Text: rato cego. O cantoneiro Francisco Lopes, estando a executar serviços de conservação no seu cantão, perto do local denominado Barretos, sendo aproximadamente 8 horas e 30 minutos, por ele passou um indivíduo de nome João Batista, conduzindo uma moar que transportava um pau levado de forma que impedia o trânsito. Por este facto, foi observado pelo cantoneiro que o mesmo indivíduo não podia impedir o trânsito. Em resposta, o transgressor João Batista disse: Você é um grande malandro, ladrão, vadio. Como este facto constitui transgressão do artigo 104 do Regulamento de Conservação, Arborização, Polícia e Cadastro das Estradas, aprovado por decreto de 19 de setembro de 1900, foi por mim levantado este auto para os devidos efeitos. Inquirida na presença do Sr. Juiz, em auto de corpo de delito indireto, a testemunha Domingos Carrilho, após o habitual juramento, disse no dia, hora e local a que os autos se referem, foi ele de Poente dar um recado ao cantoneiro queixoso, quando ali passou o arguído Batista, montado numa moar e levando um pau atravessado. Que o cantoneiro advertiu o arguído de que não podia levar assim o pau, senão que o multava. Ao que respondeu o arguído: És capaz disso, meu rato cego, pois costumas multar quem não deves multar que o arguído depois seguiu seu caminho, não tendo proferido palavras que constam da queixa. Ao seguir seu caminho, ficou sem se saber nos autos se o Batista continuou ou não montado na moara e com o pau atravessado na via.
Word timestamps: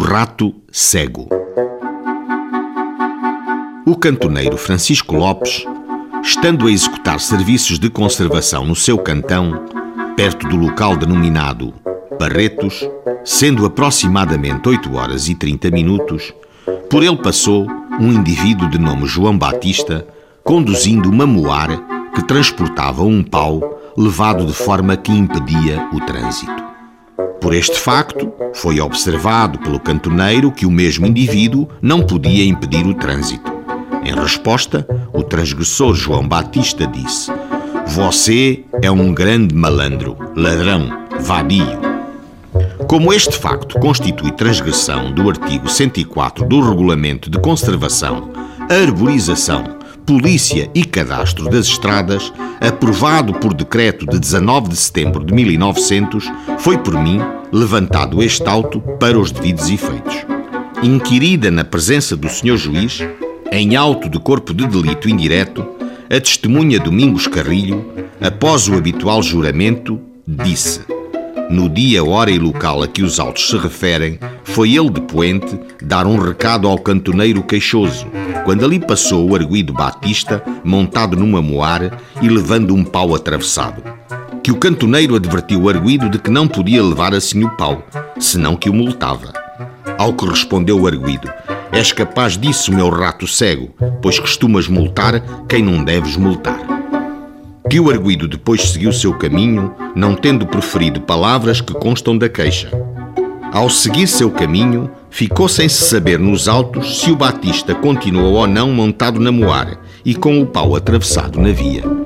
rato 0.00 0.54
cego. 0.72 1.28
O 3.86 3.94
cantoneiro 3.96 4.56
Francisco 4.56 5.14
Lopes, 5.14 5.64
estando 6.22 6.66
a 6.66 6.70
executar 6.70 7.20
serviços 7.20 7.78
de 7.78 7.90
conservação 7.90 8.64
no 8.64 8.74
seu 8.74 8.98
cantão, 8.98 9.64
perto 10.16 10.48
do 10.48 10.56
local 10.56 10.96
denominado 10.96 11.74
Barretos, 12.18 12.88
sendo 13.24 13.66
aproximadamente 13.66 14.68
8 14.68 14.94
horas 14.96 15.28
e 15.28 15.34
30 15.34 15.70
minutos, 15.70 16.32
por 16.88 17.02
ele 17.02 17.16
passou 17.16 17.66
um 18.00 18.12
indivíduo 18.12 18.68
de 18.68 18.78
nome 18.78 19.06
João 19.06 19.36
Batista, 19.36 20.06
conduzindo 20.42 21.10
uma 21.10 21.26
moar 21.26 21.68
que 22.14 22.24
transportava 22.24 23.02
um 23.02 23.22
pau 23.22 23.78
levado 23.96 24.46
de 24.46 24.54
forma 24.54 24.96
que 24.96 25.12
impedia 25.12 25.88
o 25.92 26.00
trânsito. 26.00 26.69
Por 27.40 27.54
este 27.54 27.78
facto, 27.78 28.32
foi 28.54 28.80
observado 28.80 29.58
pelo 29.58 29.80
cantoneiro 29.80 30.52
que 30.52 30.66
o 30.66 30.70
mesmo 30.70 31.06
indivíduo 31.06 31.68
não 31.80 32.02
podia 32.02 32.44
impedir 32.44 32.86
o 32.86 32.94
trânsito. 32.94 33.50
Em 34.04 34.14
resposta, 34.14 34.86
o 35.12 35.22
transgressor 35.22 35.94
João 35.94 36.28
Batista 36.28 36.86
disse: 36.86 37.32
Você 37.86 38.64
é 38.82 38.90
um 38.90 39.14
grande 39.14 39.54
malandro, 39.54 40.16
ladrão, 40.36 41.06
vadio. 41.20 41.80
Como 42.86 43.12
este 43.12 43.38
facto 43.38 43.78
constitui 43.78 44.32
transgressão 44.32 45.12
do 45.12 45.28
artigo 45.28 45.68
104 45.68 46.44
do 46.44 46.60
Regulamento 46.60 47.30
de 47.30 47.38
Conservação, 47.38 48.30
Arborização, 48.68 49.79
Polícia 50.06 50.70
e 50.74 50.84
Cadastro 50.84 51.48
das 51.48 51.66
Estradas, 51.66 52.32
aprovado 52.60 53.34
por 53.34 53.54
decreto 53.54 54.06
de 54.06 54.18
19 54.18 54.68
de 54.68 54.76
setembro 54.76 55.24
de 55.24 55.32
1900, 55.32 56.30
foi 56.58 56.78
por 56.78 56.94
mim 56.94 57.20
levantado 57.52 58.22
este 58.22 58.48
auto 58.48 58.80
para 58.98 59.18
os 59.18 59.30
devidos 59.30 59.68
efeitos. 59.70 60.16
Inquirida 60.82 61.50
na 61.50 61.64
presença 61.64 62.16
do 62.16 62.28
Sr. 62.28 62.56
Juiz, 62.56 63.00
em 63.52 63.76
auto 63.76 64.08
de 64.08 64.18
corpo 64.18 64.54
de 64.54 64.66
delito 64.66 65.08
indireto, 65.08 65.66
a 66.08 66.20
testemunha 66.20 66.80
Domingos 66.80 67.26
Carrilho, 67.26 67.86
após 68.20 68.68
o 68.68 68.74
habitual 68.74 69.22
juramento, 69.22 70.00
disse 70.26 70.80
no 71.50 71.68
dia, 71.68 72.04
hora 72.04 72.30
e 72.30 72.38
local 72.38 72.80
a 72.80 72.86
que 72.86 73.02
os 73.02 73.18
autos 73.18 73.48
se 73.48 73.58
referem, 73.58 74.20
foi 74.44 74.76
ele 74.76 74.88
de 74.88 75.00
Poente 75.00 75.58
dar 75.82 76.06
um 76.06 76.16
recado 76.16 76.68
ao 76.68 76.78
cantoneiro 76.78 77.42
queixoso, 77.42 78.06
quando 78.44 78.64
ali 78.64 78.78
passou 78.78 79.28
o 79.28 79.34
arguído 79.34 79.72
Batista, 79.72 80.42
montado 80.62 81.16
numa 81.16 81.42
moar 81.42 81.98
e 82.22 82.28
levando 82.28 82.72
um 82.72 82.84
pau 82.84 83.14
atravessado. 83.16 83.82
Que 84.44 84.52
o 84.52 84.56
cantoneiro 84.56 85.16
advertiu 85.16 85.62
o 85.62 85.68
arguído 85.68 86.08
de 86.08 86.18
que 86.18 86.30
não 86.30 86.46
podia 86.46 86.82
levar 86.82 87.12
assim 87.12 87.44
o 87.44 87.50
pau, 87.56 87.84
senão 88.18 88.54
que 88.56 88.70
o 88.70 88.74
multava. 88.74 89.32
Ao 89.98 90.14
que 90.14 90.26
respondeu 90.26 90.80
o 90.80 90.86
arguído: 90.86 91.28
És 91.72 91.92
capaz 91.92 92.38
disso, 92.38 92.72
meu 92.72 92.88
rato 92.88 93.26
cego, 93.26 93.74
pois 94.00 94.18
costumas 94.18 94.68
multar 94.68 95.20
quem 95.48 95.62
não 95.62 95.84
deves 95.84 96.16
multar 96.16 96.79
que 97.70 97.78
o 97.78 97.88
arguído 97.88 98.26
depois 98.26 98.62
seguiu 98.62 98.92
seu 98.92 99.16
caminho, 99.16 99.72
não 99.94 100.16
tendo 100.16 100.44
proferido 100.44 101.00
palavras 101.00 101.60
que 101.60 101.72
constam 101.72 102.18
da 102.18 102.28
queixa. 102.28 102.68
Ao 103.52 103.70
seguir 103.70 104.08
seu 104.08 104.28
caminho, 104.28 104.90
ficou 105.08 105.48
sem 105.48 105.68
se 105.68 105.84
saber 105.84 106.18
nos 106.18 106.48
autos 106.48 106.98
se 106.98 107.12
o 107.12 107.16
Batista 107.16 107.72
continuou 107.72 108.34
ou 108.34 108.46
não 108.48 108.72
montado 108.72 109.20
na 109.20 109.30
moara 109.30 109.78
e 110.04 110.16
com 110.16 110.42
o 110.42 110.46
pau 110.46 110.74
atravessado 110.74 111.40
na 111.40 111.52
via. 111.52 111.99